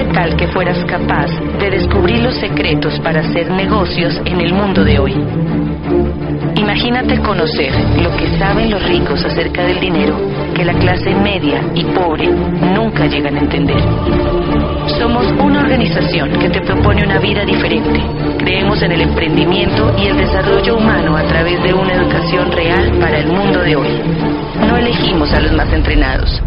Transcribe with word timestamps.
¿Qué 0.00 0.06
tal 0.14 0.34
que 0.34 0.48
fueras 0.48 0.82
capaz 0.86 1.28
de 1.58 1.68
descubrir 1.72 2.22
los 2.22 2.34
secretos 2.36 2.98
para 3.00 3.20
hacer 3.20 3.50
negocios 3.50 4.18
en 4.24 4.40
el 4.40 4.54
mundo 4.54 4.82
de 4.82 4.98
hoy? 4.98 5.12
Imagínate 6.56 7.20
conocer 7.20 7.70
lo 8.02 8.16
que 8.16 8.38
saben 8.38 8.70
los 8.70 8.82
ricos 8.88 9.22
acerca 9.22 9.62
del 9.62 9.78
dinero 9.78 10.16
que 10.54 10.64
la 10.64 10.72
clase 10.72 11.14
media 11.14 11.60
y 11.74 11.84
pobre 11.84 12.28
nunca 12.28 13.04
llegan 13.08 13.36
a 13.36 13.40
entender. 13.40 13.76
Somos 14.98 15.26
una 15.38 15.60
organización 15.60 16.30
que 16.38 16.48
te 16.48 16.62
propone 16.62 17.04
una 17.04 17.18
vida 17.18 17.44
diferente. 17.44 18.00
Creemos 18.38 18.80
en 18.80 18.92
el 18.92 19.02
emprendimiento 19.02 19.94
y 19.98 20.06
el 20.06 20.16
desarrollo 20.16 20.78
humano 20.78 21.14
a 21.14 21.24
través 21.24 21.62
de 21.62 21.74
una 21.74 21.92
educación 21.92 22.50
real 22.52 22.90
para 22.98 23.18
el 23.18 23.26
mundo 23.26 23.60
de 23.60 23.76
hoy. 23.76 24.00
No 24.66 24.78
elegimos 24.78 25.30
a 25.34 25.40
los 25.40 25.52
más 25.52 25.70
entrenados, 25.74 26.42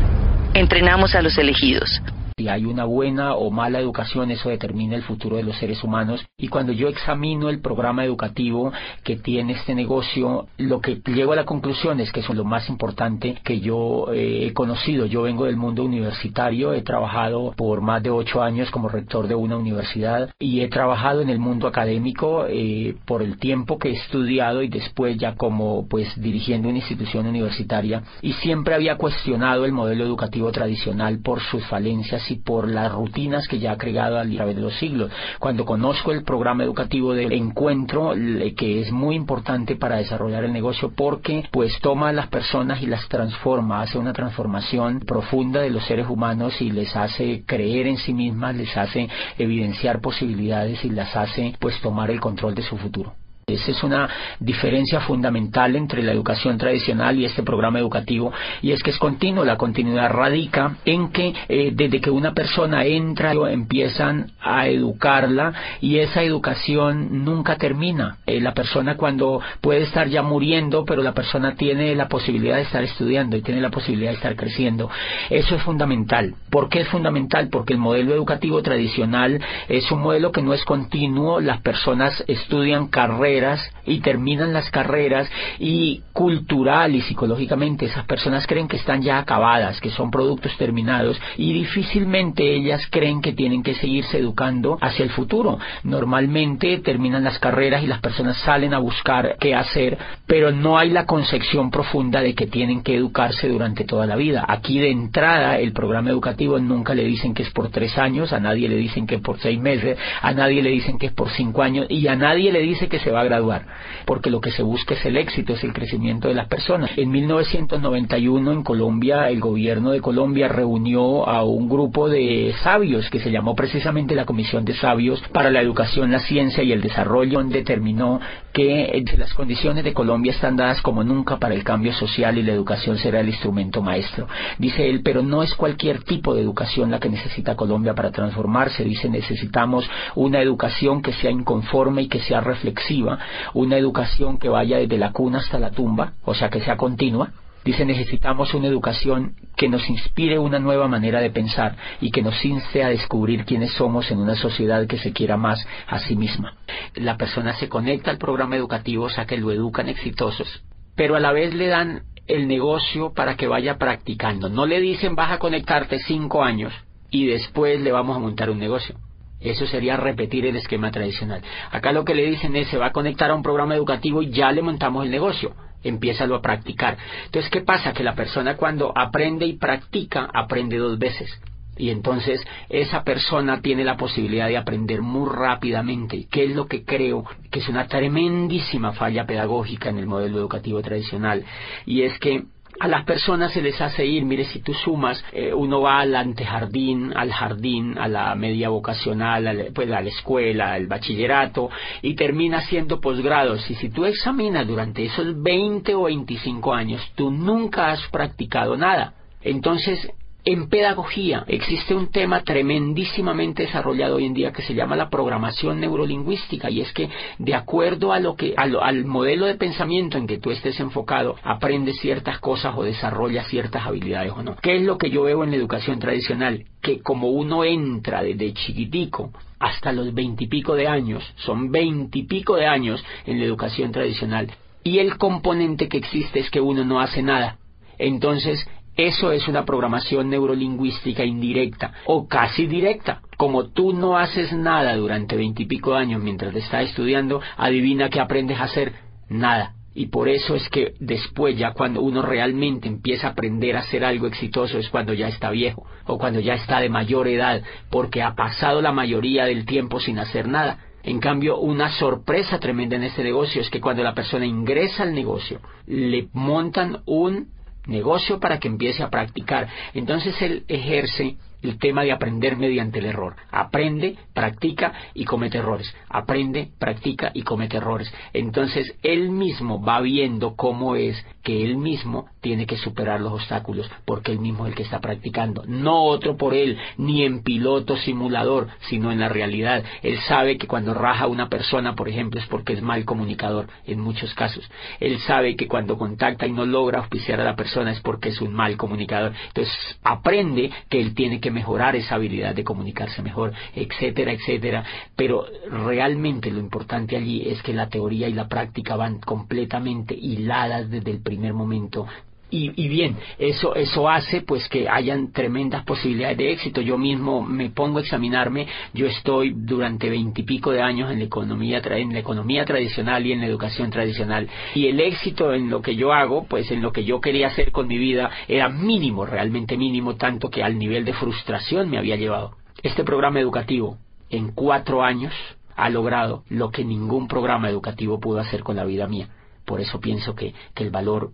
entrenamos 0.56 1.14
a 1.14 1.22
los 1.22 1.38
elegidos. 1.38 2.02
Si 2.38 2.48
hay 2.48 2.66
una 2.66 2.86
buena 2.86 3.36
o 3.36 3.52
mala 3.52 3.80
educación, 3.80 4.32
eso 4.32 4.50
determina 4.50 4.96
el 4.96 5.04
futuro 5.04 5.38
de 5.38 5.44
los 5.44 5.56
seres 5.58 5.84
humanos. 5.84 6.26
Y 6.38 6.48
cuando 6.48 6.72
yo 6.72 6.88
examino 6.88 7.50
el 7.50 7.60
programa 7.60 8.06
educativo 8.06 8.72
que 9.04 9.18
tiene 9.18 9.54
este 9.54 9.76
negocio, 9.76 10.48
lo 10.58 10.82
que 10.82 11.02
llego 11.06 11.34
a 11.34 11.36
la 11.36 11.46
conclusión 11.46 12.00
es 12.00 12.12
que 12.12 12.22
eso 12.22 12.32
es 12.32 12.38
lo 12.38 12.44
más 12.44 12.70
importante 12.70 13.38
que 13.44 13.60
yo 13.60 14.12
eh, 14.12 14.48
he 14.48 14.54
conocido. 14.54 15.06
Yo 15.06 15.22
vengo 15.22 15.46
del 15.46 15.58
mundo 15.58 15.84
universitario, 15.84 16.74
he 16.74 16.82
trabajado 16.82 17.54
por 17.56 17.82
más 17.82 18.02
de 18.02 18.10
ocho 18.10 18.42
años 18.42 18.72
como 18.72 18.90
rector 18.90 19.28
de 19.28 19.36
una 19.36 19.58
universidad 19.58 20.32
y 20.40 20.62
he 20.62 20.70
trabajado 20.70 21.22
en 21.22 21.30
el 21.30 21.40
mundo 21.40 21.68
académico 21.68 22.46
eh, 22.50 22.96
por 23.06 23.22
el 23.22 23.38
tiempo 23.38 23.78
que 23.78 23.90
he 23.90 23.94
estudiado 23.94 24.64
y 24.64 24.70
después 24.70 25.18
ya 25.18 25.36
como 25.36 25.88
pues 25.88 26.20
dirigiendo 26.20 26.70
una 26.70 26.80
institución 26.80 27.28
universitaria 27.28 28.04
y 28.22 28.34
siempre 28.34 28.74
había 28.74 28.98
cuestionado 28.98 29.66
el 29.66 29.72
modelo 29.72 30.04
educativo 30.04 30.52
tradicional 30.52 31.20
por 31.20 31.40
sus 31.40 31.64
falencias 31.68 32.24
y 32.34 32.40
por 32.40 32.70
las 32.70 32.92
rutinas 32.92 33.48
que 33.48 33.60
ya 33.60 33.74
ha 33.74 33.78
creado 33.78 34.20
a 34.20 34.26
través 34.26 34.56
de 34.56 34.62
los 34.62 34.78
siglos. 34.78 35.12
Cuando 35.40 35.66
conozco 35.66 36.12
el 36.12 36.24
programa 36.24 36.64
educativo 36.64 37.14
del 37.14 37.32
encuentro, 37.32 38.14
que 38.58 38.82
es 38.82 38.92
muy 38.92 39.16
importante 39.16 39.76
para 39.76 39.98
desarrollar 39.98 40.44
el 40.44 40.54
negocio 40.54 40.92
porque 40.96 41.44
pues 41.52 41.80
toma 41.82 42.10
a 42.10 42.14
las 42.14 42.28
personas 42.28 42.82
y 42.82 42.88
las 42.88 43.08
transforma, 43.08 43.82
hace 43.82 43.98
una 43.98 44.14
transformación 44.14 45.00
profunda 45.00 45.62
de 45.62 45.70
los 45.70 45.86
seres 45.86 46.08
humanos 46.10 46.62
y 46.62 46.72
les 46.72 46.96
hace 46.96 47.44
creer 47.46 47.88
en 47.88 47.98
sí 47.98 48.14
mismas, 48.14 48.56
les 48.56 48.76
hace 48.76 49.08
evidenciar 49.38 50.02
posibilidades 50.02 50.84
y 50.84 50.90
las 50.90 51.16
hace 51.16 51.56
pues 51.60 51.80
tomar 51.82 52.12
el 52.12 52.20
control 52.20 52.56
de 52.56 52.64
su 52.64 52.78
futuro. 52.78 53.14
Esa 53.54 53.72
es 53.72 53.84
una 53.84 54.10
diferencia 54.40 55.02
fundamental 55.02 55.76
entre 55.76 56.04
la 56.04 56.12
educación 56.12 56.58
tradicional 56.58 57.20
y 57.20 57.26
este 57.26 57.44
programa 57.44 57.80
educativo 57.80 58.32
y 58.62 58.72
es 58.72 58.82
que 58.84 58.92
es 58.92 58.98
continuo. 58.98 59.46
La 59.46 59.58
continuidad 59.58 60.12
radica 60.12 60.78
en 60.86 61.10
que 61.10 61.34
eh, 61.50 61.72
desde 61.74 62.02
que 62.02 62.10
una 62.10 62.34
persona 62.34 62.86
entra 62.86 63.34
empiezan 63.50 64.32
a 64.42 64.68
educarla 64.68 65.54
y 65.82 66.00
esa 66.00 66.22
educación 66.24 67.24
nunca 67.24 67.58
termina. 67.58 68.18
Eh, 68.26 68.40
la 68.42 68.54
persona 68.54 68.96
cuando 68.96 69.42
puede 69.62 69.82
estar 69.82 70.08
ya 70.08 70.22
muriendo 70.22 70.86
pero 70.86 71.02
la 71.02 71.14
persona 71.14 71.56
tiene 71.56 71.96
la 71.96 72.08
posibilidad 72.08 72.56
de 72.56 72.64
estar 72.64 72.84
estudiando 72.84 73.38
y 73.38 73.42
tiene 73.42 73.62
la 73.62 73.70
posibilidad 73.70 74.12
de 74.12 74.18
estar 74.18 74.36
creciendo. 74.36 74.90
Eso 75.30 75.56
es 75.56 75.64
fundamental. 75.64 76.36
¿Por 76.50 76.70
qué 76.70 76.82
es 76.82 76.88
fundamental? 76.88 77.50
Porque 77.50 77.74
el 77.74 77.80
modelo 77.80 78.14
educativo 78.14 78.62
tradicional 78.62 79.42
es 79.70 79.92
un 79.92 80.02
modelo 80.02 80.32
que 80.32 80.42
no 80.42 80.54
es 80.54 80.64
continuo. 80.66 81.40
Las 81.40 81.62
personas 81.62 82.24
estudian 82.28 82.88
carreras 82.88 83.43
y 83.86 84.00
terminan 84.00 84.54
las 84.54 84.70
carreras 84.70 85.30
y 85.60 86.02
cultural 86.14 86.96
y 86.96 87.02
psicológicamente 87.02 87.86
esas 87.86 88.06
personas 88.06 88.48
creen 88.48 88.68
que 88.68 88.78
están 88.78 89.02
ya 89.02 89.18
acabadas, 89.18 89.82
que 89.82 89.90
son 89.90 90.12
productos 90.12 90.56
terminados 90.58 91.20
y 91.38 91.52
difícilmente 91.54 92.56
ellas 92.56 92.88
creen 92.90 93.22
que 93.22 93.34
tienen 93.34 93.64
que 93.64 93.76
seguirse 93.76 94.20
educando 94.20 94.78
hacia 94.82 95.04
el 95.04 95.12
futuro. 95.12 95.60
Normalmente 95.84 96.80
terminan 96.80 97.24
las 97.24 97.40
carreras 97.40 97.84
y 97.84 97.88
las 97.88 98.00
personas 98.00 98.38
salen 98.38 98.74
a 98.74 98.80
buscar 98.80 99.38
qué 99.40 99.56
hacer, 99.56 99.98
pero 100.26 100.52
no 100.52 100.78
hay 100.78 100.90
la 100.90 101.06
concepción 101.06 101.70
profunda 101.70 102.22
de 102.22 102.36
que 102.36 102.48
tienen 102.48 102.84
que 102.84 102.96
educarse 102.96 103.50
durante 103.50 103.84
toda 103.84 104.06
la 104.06 104.16
vida. 104.16 104.46
Aquí 104.48 104.80
de 104.80 104.92
entrada 104.92 105.60
el 105.60 105.74
programa 105.74 106.10
educativo 106.10 106.60
nunca 106.60 106.94
le 106.94 107.04
dicen 107.04 107.34
que 107.34 107.44
es 107.44 107.50
por 107.50 107.70
tres 107.70 107.98
años, 107.98 108.32
a 108.32 108.40
nadie 108.40 108.70
le 108.70 108.78
dicen 108.78 109.06
que 109.08 109.16
es 109.16 109.22
por 109.22 109.40
seis 109.40 109.60
meses, 109.60 109.98
a 110.22 110.32
nadie 110.34 110.62
le 110.62 110.70
dicen 110.70 110.98
que 110.98 111.08
es 111.08 111.14
por 111.14 111.30
cinco 111.32 111.62
años 111.62 111.88
y 111.90 112.08
a 112.08 112.16
nadie 112.16 112.52
le 112.52 112.62
dice 112.62 112.88
que 112.88 113.00
se 113.00 113.12
va 113.12 113.23
graduar, 113.24 113.66
porque 114.06 114.30
lo 114.30 114.42
que 114.42 114.52
se 114.52 114.64
busca 114.64 114.94
es 114.94 115.06
el 115.06 115.18
éxito, 115.18 115.54
es 115.54 115.64
el 115.64 115.74
crecimiento 115.74 116.28
de 116.28 116.34
las 116.34 116.48
personas. 116.48 116.92
En 116.98 117.12
1991 117.12 118.52
en 118.52 118.64
Colombia, 118.64 119.30
el 119.30 119.40
gobierno 119.40 119.92
de 119.92 120.02
Colombia 120.02 120.48
reunió 120.48 121.28
a 121.28 121.44
un 121.44 121.70
grupo 121.70 122.10
de 122.10 122.54
sabios 122.64 123.10
que 123.10 123.20
se 123.20 123.32
llamó 123.32 123.56
precisamente 123.56 124.16
la 124.16 124.26
Comisión 124.26 124.66
de 124.66 124.74
Sabios 124.74 125.22
para 125.32 125.50
la 125.50 125.62
Educación, 125.62 126.12
la 126.12 126.20
Ciencia 126.20 126.64
y 126.64 126.72
el 126.72 126.82
Desarrollo, 126.82 127.40
donde 127.40 127.60
determinó 127.60 128.20
que 128.52 129.04
las 129.18 129.34
condiciones 129.34 129.84
de 129.84 129.94
Colombia 129.94 130.32
están 130.32 130.56
dadas 130.56 130.82
como 130.82 131.04
nunca 131.04 131.38
para 131.38 131.56
el 131.56 131.64
cambio 131.64 131.94
social 131.94 132.38
y 132.38 132.44
la 132.44 132.52
educación 132.52 132.98
será 132.98 133.20
el 133.20 133.30
instrumento 133.30 133.82
maestro. 133.82 134.28
Dice 134.60 134.90
él, 134.90 135.02
pero 135.04 135.24
no 135.24 135.44
es 135.44 135.54
cualquier 135.56 136.04
tipo 136.04 136.36
de 136.36 136.42
educación 136.42 136.92
la 136.92 137.00
que 137.00 137.10
necesita 137.10 137.56
Colombia 137.56 137.94
para 137.96 138.12
transformarse. 138.12 138.84
Dice, 138.84 139.10
necesitamos 139.10 139.90
una 140.16 140.42
educación 140.42 141.02
que 141.02 141.14
sea 141.14 141.32
inconforme 141.32 142.04
y 142.04 142.08
que 142.08 142.20
sea 142.20 142.42
reflexiva 142.42 143.13
una 143.54 143.78
educación 143.78 144.38
que 144.38 144.50
vaya 144.50 144.78
desde 144.78 144.98
la 144.98 145.12
cuna 145.12 145.40
hasta 145.40 145.60
la 145.60 145.72
tumba, 145.72 146.14
o 146.24 146.34
sea, 146.34 146.50
que 146.50 146.62
sea 146.62 146.78
continua. 146.78 147.32
Dice, 147.66 147.86
necesitamos 147.86 148.54
una 148.54 148.68
educación 148.68 149.36
que 149.56 149.70
nos 149.70 149.90
inspire 149.90 150.38
una 150.38 150.60
nueva 150.60 150.90
manera 150.90 151.22
de 151.22 151.30
pensar 151.30 151.78
y 152.02 152.12
que 152.12 152.22
nos 152.22 152.44
inste 152.44 152.84
a 152.84 152.90
descubrir 152.90 153.46
quiénes 153.46 153.72
somos 153.74 154.12
en 154.12 154.20
una 154.20 154.36
sociedad 154.36 154.86
que 154.86 154.98
se 154.98 155.14
quiera 155.14 155.38
más 155.38 155.66
a 155.88 156.00
sí 156.00 156.18
misma. 156.18 156.58
La 156.96 157.16
persona 157.16 157.54
se 157.54 157.70
conecta 157.70 158.12
al 158.12 158.18
programa 158.18 158.58
educativo, 158.58 159.06
o 159.06 159.10
sea, 159.10 159.26
que 159.26 159.38
lo 159.38 159.52
educan 159.52 159.88
exitosos, 159.88 160.64
pero 160.96 161.16
a 161.16 161.22
la 161.22 161.32
vez 161.32 161.54
le 161.54 161.68
dan 161.68 162.04
el 162.28 162.48
negocio 162.48 163.14
para 163.14 163.36
que 163.36 163.48
vaya 163.48 163.78
practicando. 163.78 164.50
No 164.50 164.66
le 164.66 164.82
dicen 164.82 165.16
vas 165.16 165.32
a 165.32 165.40
conectarte 165.40 166.00
cinco 166.00 166.44
años 166.44 166.74
y 167.10 167.28
después 167.28 167.80
le 167.82 167.92
vamos 167.92 168.18
a 168.18 168.20
montar 168.20 168.50
un 168.50 168.60
negocio. 168.60 168.96
Eso 169.44 169.68
sería 169.68 169.98
repetir 169.98 170.46
el 170.46 170.56
esquema 170.56 170.92
tradicional. 170.92 171.42
Acá 171.72 171.92
lo 171.92 172.06
que 172.06 172.16
le 172.16 172.26
dicen 172.26 172.56
es 172.56 172.68
se 172.70 172.78
va 172.78 172.88
a 172.88 172.92
conectar 172.92 173.30
a 173.30 173.36
un 173.36 173.44
programa 173.44 173.76
educativo 173.76 174.22
y 174.22 174.30
ya 174.30 174.52
le 174.52 174.62
montamos 174.62 175.06
el 175.06 175.12
negocio. 175.12 175.54
Empiézalo 175.84 176.36
a 176.36 176.42
practicar. 176.42 176.98
Entonces, 177.26 177.52
¿qué 177.52 177.62
pasa? 177.62 177.92
Que 177.92 178.04
la 178.04 178.16
persona 178.16 178.56
cuando 178.56 178.98
aprende 178.98 179.46
y 179.46 179.54
practica, 179.54 180.30
aprende 180.34 180.78
dos 180.78 180.98
veces. 180.98 181.30
Y 181.76 181.90
entonces 181.90 182.46
esa 182.70 183.04
persona 183.04 183.62
tiene 183.62 183.84
la 183.84 183.98
posibilidad 183.98 184.48
de 184.48 184.58
aprender 184.58 185.02
muy 185.02 185.28
rápidamente, 185.30 186.28
que 186.30 186.46
es 186.46 186.56
lo 186.56 186.68
que 186.68 186.86
creo 186.86 187.26
que 187.50 187.60
es 187.60 187.68
una 187.68 187.88
tremendísima 187.88 188.94
falla 188.94 189.26
pedagógica 189.26 189.90
en 189.90 189.98
el 189.98 190.06
modelo 190.06 190.38
educativo 190.38 190.82
tradicional. 190.82 191.44
Y 191.86 192.04
es 192.04 192.18
que 192.20 192.44
a 192.80 192.88
las 192.88 193.06
personas 193.06 193.54
se 193.54 193.62
les 193.62 193.80
hace 193.80 194.06
ir, 194.06 194.26
mire, 194.26 194.46
si 194.46 194.60
tú 194.60 194.74
sumas, 194.74 195.24
eh, 195.32 195.54
uno 195.54 195.82
va 195.82 196.00
al 196.00 196.16
antejardín, 196.16 197.14
al 197.16 197.32
jardín, 197.32 197.98
a 197.98 198.08
la 198.08 198.36
media 198.36 198.70
vocacional, 198.70 199.72
pues 199.74 199.92
a 199.92 200.02
la 200.02 200.10
escuela, 200.10 200.74
al 200.74 200.88
bachillerato, 200.88 201.70
y 202.02 202.16
termina 202.16 202.62
siendo 202.62 203.00
posgrados. 203.00 203.70
Y 203.70 203.76
si 203.76 203.90
tú 203.90 204.06
examinas 204.06 204.68
durante 204.68 205.06
esos 205.06 205.42
20 205.42 205.96
o 205.96 206.04
25 206.04 206.74
años, 206.74 207.02
tú 207.16 207.32
nunca 207.32 207.92
has 207.92 208.08
practicado 208.10 208.76
nada. 208.76 209.14
Entonces, 209.42 210.12
en 210.46 210.68
pedagogía 210.68 211.46
existe 211.48 211.96
un 211.96 212.12
tema 212.12 212.44
tremendísimamente 212.44 213.64
desarrollado 213.64 214.18
hoy 214.18 214.26
en 214.26 214.34
día 214.34 214.52
que 214.52 214.62
se 214.62 214.74
llama 214.74 214.96
la 214.96 215.10
programación 215.10 215.80
neurolingüística 215.80 216.70
y 216.70 216.82
es 216.82 216.92
que 216.92 217.10
de 217.40 217.56
acuerdo 217.56 218.12
a 218.12 218.20
lo 218.20 218.36
que 218.36 218.54
al 218.58 219.06
modelo 219.06 219.46
de 219.46 219.56
pensamiento 219.56 220.18
en 220.18 220.28
que 220.28 220.40
tú 220.40 220.52
estés 220.52 220.80
enfocado 220.80 221.38
aprendes 221.44 221.98
ciertas 222.00 222.40
cosas 222.40 222.74
o 222.76 222.84
desarrollas 222.84 223.48
ciertas 223.48 223.86
habilidades 223.86 224.34
o 224.34 224.44
no. 224.44 224.56
¿Qué 224.58 224.76
es 224.76 224.84
lo 224.84 224.98
que 224.98 225.10
yo 225.10 225.24
veo 225.24 225.44
en 225.44 225.52
la 225.52 225.56
educación 225.56 226.00
tradicional? 226.00 226.66
Que 226.82 227.00
como 227.00 227.30
uno 227.30 227.64
entra 227.64 228.22
desde 228.22 228.54
chiquitico 228.54 229.32
hasta 229.60 229.94
los 229.94 230.14
veintipico 230.14 230.76
de 230.76 230.88
años, 230.88 231.24
son 231.38 231.72
veintipico 231.72 232.58
de 232.58 232.66
años 232.66 233.04
en 233.26 233.40
la 233.40 233.46
educación 233.46 233.94
tradicional 233.94 234.52
y 234.84 235.00
el 235.00 235.18
componente 235.18 235.88
que 235.88 236.00
existe 236.00 236.42
es 236.42 236.50
que 236.50 236.60
uno 236.60 236.84
no 236.84 237.00
hace 237.00 237.24
nada. 237.24 237.58
Entonces, 237.98 238.68
eso 238.96 239.32
es 239.32 239.48
una 239.48 239.66
programación 239.66 240.30
neurolingüística 240.30 241.24
indirecta 241.24 241.94
o 242.06 242.28
casi 242.28 242.68
directa. 242.68 243.22
Como 243.38 243.70
tú 243.70 243.94
no 243.94 244.18
haces 244.18 244.54
nada 244.54 244.96
durante 244.96 245.36
veintipico 245.36 245.96
años 245.96 246.22
mientras 246.22 246.54
te 246.54 246.60
estás 246.60 246.90
estudiando, 246.90 247.42
adivina 247.58 248.10
que 248.10 248.20
aprendes 248.20 248.60
a 248.60 248.66
hacer 248.66 248.94
nada. 249.30 249.74
Y 249.96 250.08
por 250.08 250.28
eso 250.28 250.56
es 250.56 250.70
que 250.70 250.94
después, 251.00 251.58
ya 251.58 251.74
cuando 251.74 252.02
uno 252.02 252.24
realmente 252.24 252.88
empieza 252.88 253.28
a 253.28 253.32
aprender 253.32 253.76
a 253.76 253.82
hacer 253.82 254.04
algo 254.04 254.26
exitoso, 254.26 254.80
es 254.80 254.90
cuando 254.90 255.14
ya 255.14 255.28
está 255.28 255.52
viejo 255.52 255.86
o 256.06 256.18
cuando 256.18 256.40
ya 256.40 256.56
está 256.56 256.80
de 256.80 256.90
mayor 256.90 257.28
edad, 257.28 257.62
porque 257.92 258.24
ha 258.24 258.34
pasado 258.34 258.82
la 258.82 258.92
mayoría 258.92 259.46
del 259.46 259.66
tiempo 259.66 260.00
sin 260.00 260.18
hacer 260.18 260.48
nada. 260.48 260.80
En 261.04 261.20
cambio, 261.20 261.60
una 261.60 261.92
sorpresa 261.92 262.60
tremenda 262.60 262.96
en 262.96 263.04
este 263.04 263.24
negocio 263.24 263.62
es 263.62 263.70
que 263.70 263.82
cuando 263.82 264.04
la 264.04 264.16
persona 264.16 264.46
ingresa 264.46 265.04
al 265.04 265.14
negocio, 265.14 265.60
le 265.86 266.30
montan 266.34 267.02
un 267.06 267.50
negocio 267.88 268.40
para 268.40 268.60
que 268.60 268.68
empiece 268.68 269.04
a 269.04 269.10
practicar. 269.10 269.68
Entonces 269.94 270.40
él 270.42 270.64
ejerce 270.68 271.38
el 271.64 271.80
tema 271.80 272.04
de 272.04 272.12
aprender 272.12 272.58
mediante 272.58 273.00
el 273.00 273.06
error. 273.06 273.36
Aprende, 273.52 274.18
practica 274.34 274.94
y 275.14 275.26
comete 275.26 275.58
errores. 275.58 275.96
Aprende, 276.10 276.70
practica 276.78 277.32
y 277.34 277.44
comete 277.44 277.78
errores. 277.78 278.14
Entonces 278.34 278.96
él 279.02 279.30
mismo 279.30 279.82
va 279.82 280.02
viendo 280.02 280.56
cómo 280.56 280.96
es 280.96 281.26
que 281.44 281.64
él 281.64 281.78
mismo 281.78 282.28
tiene 282.42 282.66
que 282.66 282.78
superar 282.78 283.20
los 283.20 283.34
obstáculos 283.34 283.90
porque 284.06 284.32
él 284.32 284.40
mismo 284.40 284.66
es 284.66 284.72
el 284.72 284.76
que 284.76 284.84
está 284.84 285.00
practicando. 285.00 285.64
No 285.68 286.04
otro 286.04 286.38
por 286.38 286.54
él, 286.54 286.78
ni 286.98 287.24
en 287.24 287.44
piloto 287.44 287.98
simulador, 287.98 288.68
sino 288.90 289.12
en 289.12 289.20
la 289.20 289.30
realidad. 289.30 289.84
Él 290.02 290.20
sabe 290.28 290.58
que 290.58 290.68
cuando 290.68 290.94
raja 290.94 291.28
una 291.28 291.50
persona, 291.50 291.96
por 291.96 292.10
ejemplo, 292.10 292.40
es 292.40 292.48
porque 292.48 292.74
es 292.74 292.82
mal 292.82 293.06
comunicador 293.06 293.68
en 293.86 294.00
muchos 294.00 294.34
casos. 294.34 294.70
Él 295.00 295.20
sabe 295.20 295.56
que 295.56 295.68
cuando 295.68 295.98
contacta 295.98 296.48
y 296.48 296.52
no 296.52 296.66
logra 296.66 297.00
auspiciar 297.00 297.40
a 297.42 297.46
la 297.46 297.56
persona 297.56 297.92
es 297.92 298.00
porque 298.02 298.30
es 298.30 298.42
un 298.42 298.54
mal 298.54 298.78
comunicador. 298.78 299.34
Entonces 299.48 299.74
aprende 300.04 300.72
que 300.90 301.00
él 301.00 301.14
tiene 301.14 301.40
que 301.40 301.52
mejorar 301.54 301.96
esa 301.96 302.16
habilidad 302.16 302.54
de 302.56 302.64
comunicarse 302.64 303.22
mejor, 303.22 303.54
etcétera, 303.76 304.34
etcétera. 304.34 304.84
Pero 305.16 305.46
realmente 305.70 306.52
lo 306.52 306.60
importante 306.60 307.16
allí 307.16 307.48
es 307.48 307.62
que 307.62 307.74
la 307.74 307.90
teoría 307.90 308.28
y 308.28 308.34
la 308.34 308.48
práctica 308.48 308.96
van 308.96 309.20
completamente 309.20 310.14
hiladas 310.14 310.90
desde 310.90 311.12
el 311.12 311.22
primer 311.22 311.54
momento 311.54 312.08
y, 312.56 312.88
bien, 312.88 313.18
eso, 313.40 313.74
eso 313.74 314.08
hace 314.08 314.42
pues 314.42 314.70
que 314.70 314.88
hayan 314.88 315.32
tremendas 315.32 315.84
posibilidades 315.84 316.38
de 316.38 316.52
éxito. 316.52 316.82
Yo 316.82 317.00
mismo 317.00 317.42
me 317.42 317.72
pongo 317.72 317.98
a 317.98 318.02
examinarme, 318.02 318.68
yo 318.94 319.08
estoy 319.08 319.54
durante 319.56 320.10
veintipico 320.10 320.72
de 320.72 320.82
años 320.82 321.12
en 321.12 321.18
la 321.20 321.26
economía, 321.26 321.82
en 321.84 322.14
la 322.14 322.20
economía 322.20 322.64
tradicional 322.64 323.26
y 323.26 323.32
en 323.32 323.40
la 323.40 323.48
educación 323.48 323.90
tradicional. 323.90 324.48
Y 324.76 324.88
el 324.88 325.00
éxito 325.00 325.54
en 325.54 325.70
lo 325.72 325.82
que 325.82 325.96
yo 325.96 326.14
hago, 326.14 326.46
pues 326.46 326.70
en 326.70 326.84
lo 326.84 326.92
que 326.92 327.04
yo 327.04 327.20
quería 327.22 327.48
hacer 327.48 327.72
con 327.72 327.88
mi 327.88 327.98
vida, 327.98 328.30
era 328.48 328.70
mínimo, 328.70 329.26
realmente 329.26 329.76
mínimo, 329.76 330.16
tanto 330.16 330.50
que 330.50 330.64
al 330.64 330.78
nivel 330.78 331.06
de 331.06 331.14
frustración 331.14 331.90
me 331.90 331.98
había 331.98 332.18
llevado. 332.18 332.58
Este 332.84 333.04
programa 333.04 333.40
educativo, 333.40 333.98
en 334.30 334.52
cuatro 334.52 335.04
años, 335.04 335.34
ha 335.76 335.90
logrado 335.90 336.44
lo 336.50 336.70
que 336.70 336.86
ningún 336.86 337.28
programa 337.28 337.70
educativo 337.70 338.20
pudo 338.20 338.40
hacer 338.40 338.62
con 338.62 338.76
la 338.76 338.86
vida 338.86 339.08
mía. 339.08 339.30
Por 339.66 339.82
eso 339.82 340.00
pienso 340.00 340.36
que, 340.36 340.54
que 340.76 340.84
el 340.84 340.92
valor 340.92 341.32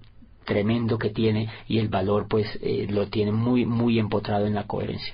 tremendo 0.49 0.97
que 0.97 1.11
tiene 1.11 1.47
y 1.67 1.77
el 1.77 1.89
valor 1.89 2.25
pues 2.27 2.47
eh, 2.63 2.87
lo 2.89 3.07
tiene 3.07 3.31
muy 3.31 3.67
muy 3.67 3.99
empotrado 3.99 4.47
en 4.47 4.55
la 4.55 4.65
coherencia. 4.65 5.13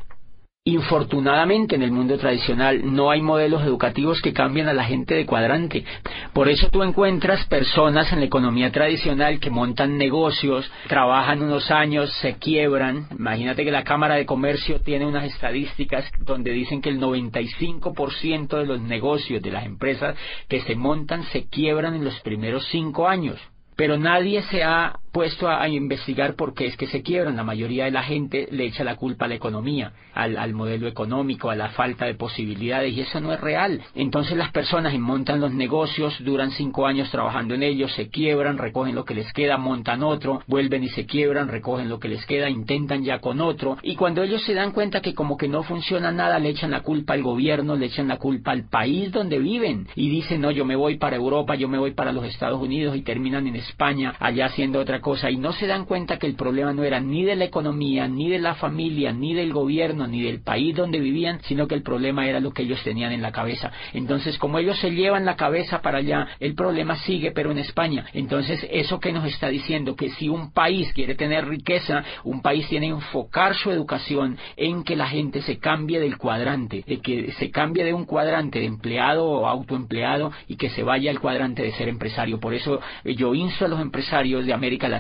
Infortunadamente 0.68 1.76
en 1.76 1.84
el 1.84 1.92
mundo 1.92 2.18
tradicional 2.18 2.82
no 2.92 3.12
hay 3.12 3.22
modelos 3.22 3.62
educativos 3.62 4.20
que 4.20 4.34
cambien 4.34 4.68
a 4.68 4.74
la 4.74 4.84
gente 4.84 5.14
de 5.14 5.28
cuadrante. 5.28 5.86
Por 6.34 6.50
eso 6.50 6.70
tú 6.72 6.82
encuentras 6.82 7.46
personas 7.46 8.12
en 8.12 8.20
la 8.20 8.26
economía 8.26 8.72
tradicional 8.72 9.40
que 9.40 9.52
montan 9.52 10.00
negocios, 10.00 10.72
trabajan 10.88 11.44
unos 11.44 11.70
años, 11.70 12.12
se 12.20 12.40
quiebran. 12.40 13.06
Imagínate 13.12 13.64
que 13.64 13.70
la 13.70 13.84
Cámara 13.84 14.16
de 14.16 14.26
Comercio 14.26 14.80
tiene 14.80 15.06
unas 15.06 15.26
estadísticas 15.26 16.10
donde 16.22 16.50
dicen 16.50 16.82
que 16.82 16.90
el 16.90 17.00
95% 17.00 18.58
de 18.58 18.66
los 18.66 18.82
negocios 18.82 19.44
de 19.44 19.52
las 19.52 19.68
empresas 19.68 20.16
que 20.50 20.62
se 20.62 20.76
montan 20.76 21.26
se 21.26 21.48
quiebran 21.48 21.94
en 21.94 22.06
los 22.06 22.20
primeros 22.22 22.66
cinco 22.72 23.08
años. 23.08 23.40
Pero 23.76 24.00
nadie 24.00 24.42
se 24.44 24.64
ha 24.64 24.98
puesto 25.16 25.48
a, 25.48 25.66
investigar 25.70 26.36
por 26.36 26.54
qué 26.54 26.66
es 26.66 26.76
que 26.76 26.88
se 26.88 27.02
quiebran. 27.02 27.38
La 27.38 27.46
mayoría 27.46 27.86
de 27.86 27.92
la 27.92 28.04
gente 28.04 28.50
le 28.52 28.66
echa 28.66 28.84
la 28.84 28.98
culpa 28.98 29.24
a 29.24 29.28
la 29.30 29.36
economía, 29.36 29.94
al, 30.14 30.54
modelo 30.54 30.90
económico, 30.90 31.50
a 31.50 31.56
la 31.56 31.70
falta 31.70 32.06
de 32.06 32.16
posibilidades, 32.16 32.94
y 32.94 33.00
eso 33.00 33.22
no 33.22 33.32
es 33.32 33.40
real. 33.40 33.82
Entonces 33.96 34.36
las 34.36 34.52
personas 34.52 34.94
montan 35.00 35.40
los 35.40 35.54
negocios, 35.54 36.22
duran 36.26 36.52
cinco 36.52 36.86
años 36.86 37.10
trabajando 37.12 37.56
en 37.56 37.64
ellos, 37.64 37.94
se 37.94 38.10
quiebran, 38.10 38.58
recogen 38.58 38.94
lo 38.94 39.06
que 39.06 39.14
les 39.14 39.32
queda, 39.32 39.56
montan 39.56 40.04
otro, 40.04 40.42
vuelven 40.48 40.84
y 40.84 40.90
se 40.90 41.06
quiebran, 41.06 41.48
recogen 41.48 41.88
lo 41.88 41.98
que 41.98 42.10
les 42.10 42.26
queda, 42.26 42.50
intentan 42.50 43.06
ya 43.06 43.20
con 43.20 43.40
otro, 43.40 43.78
y 43.84 43.96
cuando 43.96 44.22
ellos 44.22 44.44
se 44.44 44.54
dan 44.54 44.74
cuenta 44.74 45.00
que 45.00 45.14
como 45.14 45.38
que 45.38 45.48
no 45.48 45.64
funciona 45.64 46.12
nada, 46.12 46.40
le 46.40 46.50
echan 46.50 46.72
la 46.72 46.82
culpa 46.82 47.14
al 47.14 47.24
gobierno, 47.24 47.78
le 47.78 47.86
echan 47.86 48.10
la 48.10 48.18
culpa 48.18 48.52
al 48.52 48.68
país 48.68 49.14
donde 49.14 49.40
viven, 49.40 49.88
y 49.96 50.10
dicen, 50.10 50.42
no, 50.42 50.52
yo 50.52 50.66
me 50.66 50.76
voy 50.76 50.98
para 50.98 51.16
Europa, 51.16 51.56
yo 51.56 51.70
me 51.70 51.78
voy 51.78 51.92
para 51.92 52.12
los 52.12 52.26
Estados 52.26 52.62
Unidos, 52.62 52.98
y 52.98 53.02
terminan 53.02 53.48
en 53.48 53.56
España, 53.56 54.14
allá 54.20 54.48
haciendo 54.48 54.82
otra 54.82 55.00
cosa 55.06 55.30
y 55.30 55.38
no 55.38 55.54
se 55.54 55.68
dan 55.68 55.86
cuenta 55.86 56.18
que 56.18 56.26
el 56.26 56.34
problema 56.34 56.74
no 56.74 56.84
era 56.84 57.00
ni 57.00 57.24
de 57.24 57.36
la 57.36 57.46
economía, 57.46 58.08
ni 58.08 58.28
de 58.28 58.40
la 58.40 58.56
familia, 58.56 59.12
ni 59.12 59.36
del 59.36 59.54
gobierno, 59.54 60.08
ni 60.08 60.24
del 60.24 60.42
país 60.42 60.76
donde 60.76 61.00
vivían, 61.00 61.42
sino 61.44 61.68
que 61.68 61.76
el 61.76 61.84
problema 61.84 62.28
era 62.28 62.40
lo 62.40 62.50
que 62.50 62.64
ellos 62.64 62.82
tenían 62.84 63.12
en 63.12 63.22
la 63.22 63.32
cabeza. 63.32 63.72
Entonces, 63.94 64.40
como 64.40 64.58
ellos 64.58 64.80
se 64.80 64.90
llevan 64.90 65.24
la 65.24 65.36
cabeza 65.36 65.84
para 65.84 66.00
allá, 66.00 66.30
el 66.40 66.56
problema 66.56 66.96
sigue, 66.96 67.30
pero 67.30 67.52
en 67.52 67.60
España. 67.60 68.08
Entonces, 68.14 68.68
eso 68.72 69.00
que 69.00 69.14
nos 69.14 69.26
está 69.26 69.50
diciendo 69.50 69.96
que 69.96 70.10
si 70.10 70.28
un 70.28 70.52
país 70.52 70.92
quiere 70.94 71.14
tener 71.14 71.48
riqueza, 71.48 72.04
un 72.24 72.42
país 72.42 72.68
tiene 72.68 72.88
que 72.88 72.94
enfocar 72.94 73.54
su 73.54 73.70
educación 73.70 74.40
en 74.58 74.84
que 74.84 74.96
la 74.96 75.08
gente 75.08 75.44
se 75.44 75.60
cambie 75.60 76.00
del 76.00 76.18
cuadrante, 76.18 76.84
de 76.88 77.00
que 77.00 77.32
se 77.34 77.52
cambie 77.52 77.84
de 77.84 77.94
un 77.94 78.06
cuadrante 78.06 78.58
de 78.58 78.66
empleado 78.66 79.24
o 79.24 79.46
autoempleado 79.46 80.32
y 80.48 80.56
que 80.56 80.72
se 80.72 80.82
vaya 80.82 81.12
al 81.12 81.20
cuadrante 81.20 81.62
de 81.62 81.74
ser 81.74 81.90
empresario. 81.90 82.40
Por 82.40 82.56
eso 82.56 82.80
yo 83.04 83.36
insto 83.36 83.66
a 83.66 83.68
los 83.68 83.80
empresarios 83.80 84.48
de 84.48 84.54
América 84.54 84.88
Latina 84.88 84.95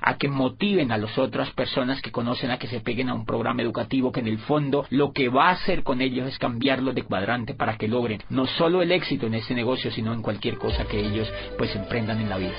a 0.00 0.16
que 0.16 0.28
motiven 0.28 0.92
a 0.92 0.98
las 0.98 1.16
otras 1.18 1.50
personas 1.50 2.00
que 2.00 2.12
conocen 2.12 2.50
a 2.50 2.58
que 2.58 2.66
se 2.66 2.80
peguen 2.80 3.08
a 3.08 3.14
un 3.14 3.24
programa 3.24 3.62
educativo 3.62 4.12
que 4.12 4.20
en 4.20 4.28
el 4.28 4.38
fondo 4.38 4.86
lo 4.90 5.12
que 5.12 5.28
va 5.28 5.48
a 5.48 5.52
hacer 5.52 5.82
con 5.82 6.00
ellos 6.00 6.28
es 6.28 6.38
cambiarlos 6.38 6.94
de 6.94 7.02
cuadrante 7.02 7.54
para 7.54 7.76
que 7.76 7.88
logren 7.88 8.22
no 8.30 8.46
solo 8.46 8.82
el 8.82 8.92
éxito 8.92 9.26
en 9.26 9.34
ese 9.34 9.54
negocio, 9.54 9.90
sino 9.90 10.12
en 10.12 10.22
cualquier 10.22 10.58
cosa 10.58 10.84
que 10.84 11.00
ellos 11.00 11.32
pues 11.58 11.74
emprendan 11.74 12.20
en 12.20 12.28
la 12.28 12.38
vida. 12.38 12.54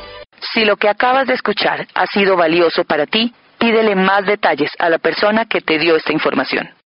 Si 0.53 0.65
lo 0.65 0.75
que 0.75 0.89
acabas 0.89 1.27
de 1.27 1.33
escuchar 1.33 1.87
ha 1.93 2.05
sido 2.07 2.35
valioso 2.35 2.83
para 2.83 3.05
ti, 3.05 3.33
pídele 3.57 3.95
más 3.95 4.25
detalles 4.25 4.71
a 4.79 4.89
la 4.89 4.97
persona 4.97 5.45
que 5.45 5.61
te 5.61 5.79
dio 5.79 5.95
esta 5.95 6.11
información. 6.11 6.69